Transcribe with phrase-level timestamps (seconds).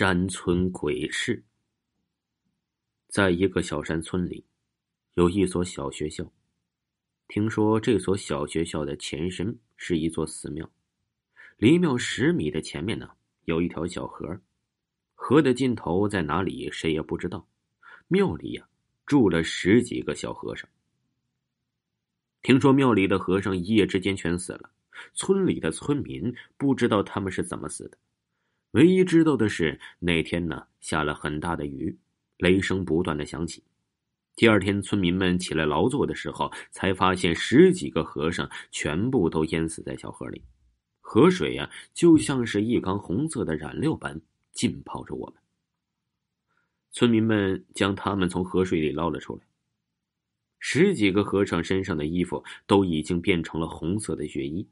[0.00, 1.42] 山村鬼事。
[3.08, 4.44] 在一个小山村里，
[5.14, 6.24] 有一所小学校。
[7.26, 10.70] 听说这所小学校的前身是一座寺庙，
[11.56, 13.10] 离庙十米的前面呢，
[13.46, 14.40] 有一条小河，
[15.16, 17.44] 河的尽头在哪里，谁也不知道。
[18.06, 18.68] 庙里呀，
[19.04, 20.70] 住了十几个小和尚。
[22.42, 24.70] 听说庙里的和尚一夜之间全死了，
[25.14, 27.98] 村里的村民不知道他们是怎么死的。
[28.72, 31.98] 唯一知道的是，那天呢下了很大的雨，
[32.36, 33.64] 雷声不断的响起。
[34.36, 40.42] 第二天，村民们起来劳作的时候，才发现十几个和尚全部都淹死在小河里，
[41.00, 44.20] 河水呀就像是一缸红色的染料般
[44.52, 45.34] 浸泡着我们。
[46.92, 49.42] 村民们将他们从河水里捞了出来，
[50.58, 54.68] 十几个和尚身上的衣服都已经变成了红色的血衣。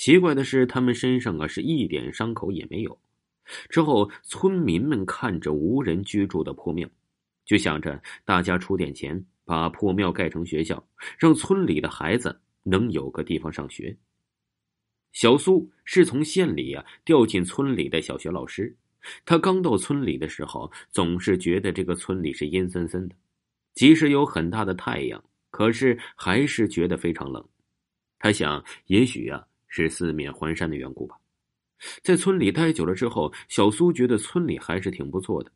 [0.00, 2.98] 奇怪的是，他们身上啊是一点伤口也没有。
[3.68, 6.88] 之后，村民们看着无人居住的破庙，
[7.44, 10.82] 就想着大家出点钱，把破庙盖成学校，
[11.18, 13.94] 让村里的孩子能有个地方上学。
[15.12, 18.74] 小苏是从县里啊调进村里的小学老师，
[19.26, 23.14] 他刚到村里的时候，总是觉得这个村里是阴森森的，
[23.74, 27.46] 即使有很大的太阳，可是还是觉得非常冷。
[28.18, 29.46] 他想，也许呀。
[29.70, 31.16] 是四面环山的缘故吧，
[32.02, 35.50] 在村里待久了之后，小苏觉得村里还是挺不错的，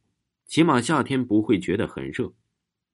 [0.47, 2.33] 起码夏天不会觉得很热。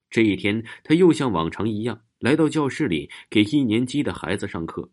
[0.09, 4.91] 这一天，他又像往常一样来到教室里给一年级的孩子上课。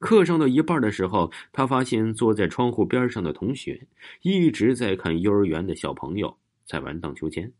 [0.00, 3.86] 课上到一半的时候，他发现坐在窗户边上的同学
[4.22, 7.52] 一直在看幼儿园的小朋友在玩荡秋千。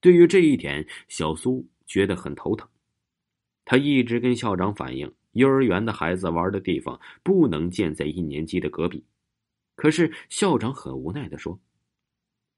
[0.00, 2.68] 对于这一点，小苏觉得很头疼，
[3.64, 5.10] 他一直跟校长反映。
[5.32, 9.04] 幼儿园的孩子玩的地方不能建在一年级的隔壁，
[9.76, 11.60] 可是校长很无奈的说：“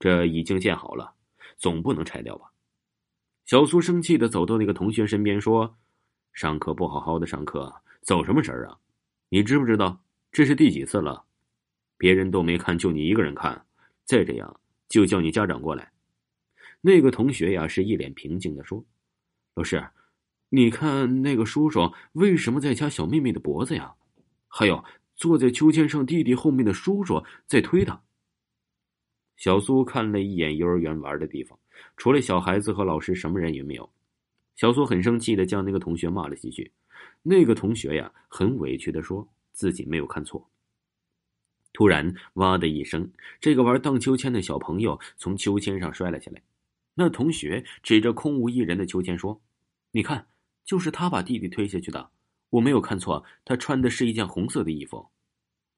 [0.01, 1.15] 这已经建好了，
[1.59, 2.51] 总不能拆掉吧？”
[3.45, 5.77] 小苏生气的走到那个同学身边说
[6.33, 8.79] ：“上课不好好的上课，走什么神啊？
[9.29, 11.25] 你知不知道这是第几次了？
[11.99, 13.67] 别人都没看，就你一个人看。
[14.05, 15.93] 再这样，就叫你家长过来。”
[16.81, 18.85] 那个同学呀，是一脸平静的说
[19.55, 19.85] ：“老师。”
[20.55, 23.95] 你看那个叔叔为什么在掐小妹妹的脖子呀？
[24.49, 24.85] 还有
[25.17, 27.99] 坐在秋千上弟弟后面的叔叔在推他。
[29.39, 31.59] 小苏看了一眼幼儿园玩的地方，
[31.97, 33.91] 除了小孩子和老师，什么人也没有。
[34.55, 36.71] 小苏很生气的将那个同学骂了几句。
[37.23, 40.47] 那个同学呀，很委屈的说自己没有看错。
[41.73, 46.43] 突然，哇的一声，这个玩荡秋千的小朋友从秋千上摔了下来。
[46.95, 49.41] 那同学指着空无一人的秋千说
[49.93, 50.27] ：“你看。”
[50.65, 52.11] 就是他把弟弟推下去的，
[52.51, 55.09] 我没有看错，他穿的是一件红色的衣服。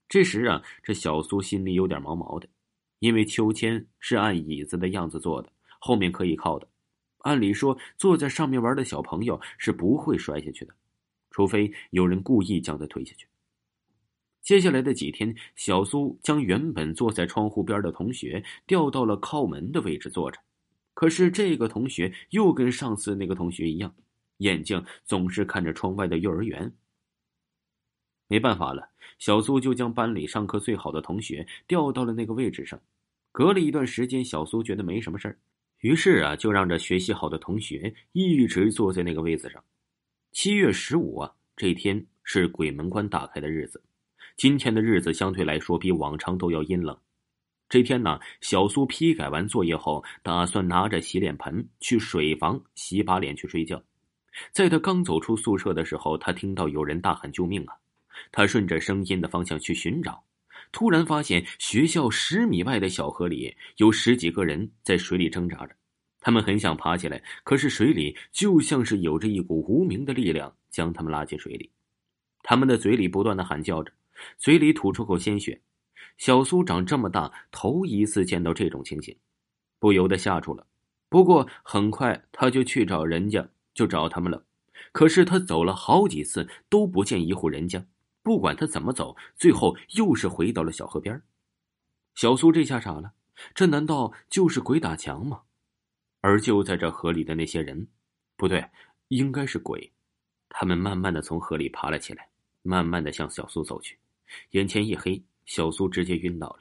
[0.09, 2.49] 这时啊，这小苏心里有点毛毛的，
[2.99, 5.51] 因为秋千是按椅子的样子做的，
[5.81, 6.69] 后面可以靠的。
[7.19, 10.75] 按理说，坐在上面玩的小朋友是不会摔下去的，
[11.31, 13.27] 除非有人故意将他推下去。
[14.43, 20.39] 接下来的几天，小苏将原本坐在窗户边的同学调到了靠门的位置坐着，
[20.93, 23.95] 可是这个同学又跟上次那个同学一样。
[24.39, 26.73] 眼睛总是看着窗外的幼儿园。
[28.27, 32.81] 没办法了，小苏就将班里上课最好的同学调到了那个位置上。
[33.33, 35.39] 隔了一段时间，小苏觉得没什么事儿，
[35.81, 39.63] 于是啊，就让这学习好的同学一直坐在那个位子上。
[40.33, 43.83] 七月十五啊，这天是鬼门关打开的日子。
[44.37, 46.99] 今天的日子相对来说比往常都要阴冷。
[47.69, 53.83] 这天呢，小苏批改完作业后，打算拿着洗脸盆去水房洗把脸去睡觉。
[54.53, 57.75] 在他刚走出宿舍的时候，他听到有人大喊“救命啊！”
[58.31, 60.23] 他顺着声音的方向去寻找，
[60.71, 65.75] 突然发现学校十米外的小河里有十几个人在水里挣扎着。
[66.21, 71.71] 他们很想爬起来，可是水里就像是有着一股无名的力量将他们拉进水里。
[72.43, 73.93] 他们的嘴里不断的喊叫着，
[74.39, 75.61] 嘴里吐出口鲜血。
[76.17, 79.17] 小苏长这么大头一次见到这种情形，
[79.79, 80.67] 不由得吓住了。
[81.09, 83.47] 不过很快他就去找人家。
[83.75, 84.45] 就找他们了，
[84.93, 87.85] 可是他走了好几次都不见一户人家。
[88.23, 91.21] 不管他怎么走，最后又是回到了小河边。
[92.15, 93.13] 小苏这下傻了，
[93.55, 95.43] 这难道就是鬼打墙吗？
[96.23, 97.87] 而就在这河里的那些人，
[98.37, 98.65] 不对，
[99.09, 99.93] 应该是鬼。
[100.49, 102.27] 他们慢慢的从河里爬了起来，
[102.63, 103.99] 慢慢的向小苏走去。
[104.53, 106.49] 眼前一黑，小苏直接晕倒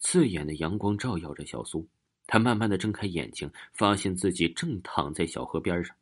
[0.00, 1.88] 刺眼的阳光照耀着小苏，
[2.26, 5.96] 他慢慢的睁开眼睛，发现自己正躺在小河边上。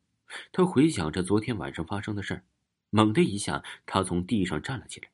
[0.52, 2.44] 他回想着昨天晚上发生的事儿，
[2.90, 5.08] 猛的一下，他从地上站了起来，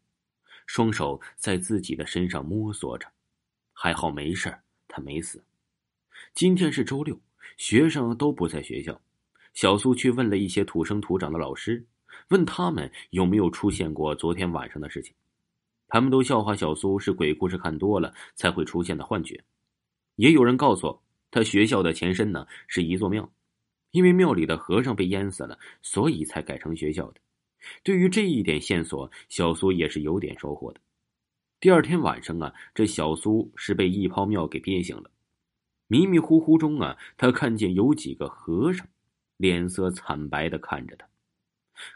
[0.66, 3.06] 双手在自己的身上摸索着，
[3.72, 4.56] 还好没事
[4.88, 5.44] 他没死。
[6.34, 7.20] 今天是周六，
[7.56, 9.00] 学生都不在学校。
[9.52, 11.84] 小苏去问了一些土生土长的老师，
[12.28, 15.14] 问他们有没有出现过昨天晚上的事情。
[15.87, 19.44] 他们都笑话小苏是鬼故事看多了才会出现的幻觉。
[20.17, 21.00] 也有人告诉
[21.31, 23.31] 他，学校的前身呢是一座庙，
[23.94, 27.20] 因为庙里的和尚被淹死了，所以才改成学校的。
[27.85, 30.81] 对于这一点线索，小苏也是有点收获的。
[31.61, 35.08] 第二天晚上啊，这小苏是被一泡尿给憋醒了。
[35.87, 38.85] 迷迷糊糊中啊，他看见有几个和尚，
[39.37, 41.06] 脸色惨白的看着他。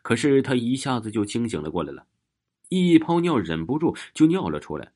[0.02, 2.06] 可是他一下子就清醒了过来了，
[2.68, 4.92] 一泡尿忍不住就尿了出来。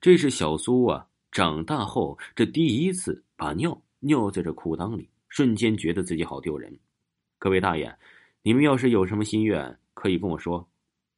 [0.00, 6.78] 这是小苏啊，长大后这第一次把尿尿在这裤裆里，瞬间觉得自己好丢人。
[7.38, 7.96] 各位大爷，
[8.42, 10.68] 你们要是有什么心愿，可以跟我说，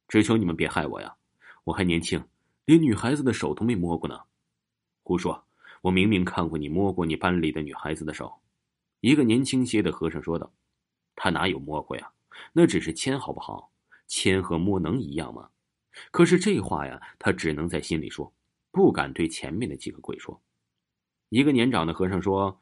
[0.07, 1.15] 只求你们别害我呀，
[1.63, 2.23] 我还年轻。
[2.65, 4.21] 连女孩子的手都没摸过呢，
[5.03, 5.43] 胡说！
[5.81, 8.31] 我明明看过你摸过你班里的女孩子的手。
[8.99, 10.53] 一个年轻些的和尚说道
[11.17, 12.11] ：“他哪有摸过呀？
[12.53, 13.71] 那只是牵，好不好？
[14.05, 15.49] 牵和摸能一样吗？”
[16.11, 18.31] 可是这话呀，他只能在心里说，
[18.69, 20.39] 不敢对前面的几个鬼说。
[21.29, 22.61] 一个年长的和尚说：“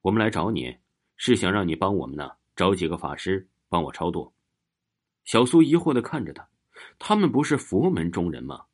[0.00, 0.74] 我们来找你，
[1.16, 4.32] 是想让你帮我们呢，找几个法师帮我超度。”
[5.24, 6.48] 小苏疑惑的看着他
[6.98, 8.64] ：“他们不是佛门中人吗？”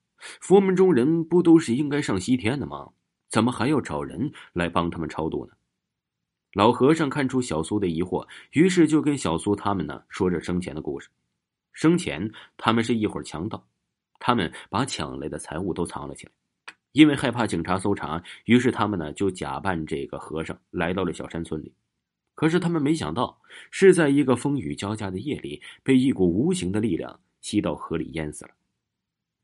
[0.40, 2.90] 佛门中人不都是应该上西天的吗？
[3.30, 5.52] 怎么还要找人来帮他们超度呢？
[6.52, 11.08] 老和尚看出小苏的疑惑，于是就跟小苏他们呢说着生前的故事。
[11.72, 13.64] 生前他们是一伙强盗，
[14.18, 16.32] 他们把抢来的财物都藏了起来，
[16.92, 21.72] 因为害怕警察搜查，于是他们呢就假扮这个和尚来到了小山村里。
[22.40, 23.38] 可是他们没想到，
[23.70, 28.50] 是在一个风雨交加的夜里，被一股无形的力量吸到河里淹死了。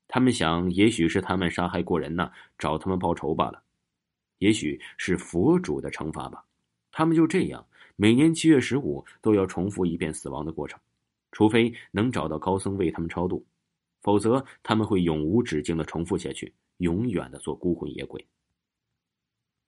[0.08, 3.60] 他们想，也许是他们杀害过人呢，找他们报仇罢了；
[4.38, 6.42] 也许是佛主的惩罚吧。
[6.90, 7.66] 他们就这样，
[7.96, 10.80] 每年七月十五都要重复一遍死亡的过程，
[11.32, 13.44] 除非能找到高僧为他们超度，
[14.00, 18.26] 否则他们会永无止境的重复下去，永远的做孤魂野鬼。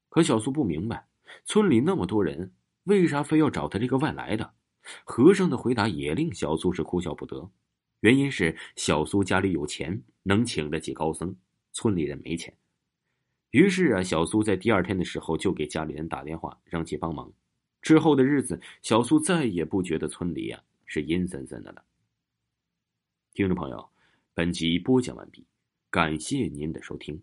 [0.09, 1.07] 可小苏不明白，
[1.45, 2.51] 村里那么多人，
[2.89, 4.55] 为啥非要找他这个外来的？
[5.05, 7.51] 和尚的回答也令小苏是哭笑不得。
[8.01, 11.37] 原因是小苏家里有钱，能请得起高僧，
[11.73, 12.57] 村里人没钱。
[13.51, 17.31] 于是啊，小苏在第二天的时候就给家里人打电话，让其帮忙。
[17.83, 21.85] 之后的日子，小苏再也不觉得村里呀是阴森森的了。
[23.35, 23.87] 听众朋友，
[24.33, 25.45] 本集播讲完毕，
[25.91, 27.21] 感谢您的收听。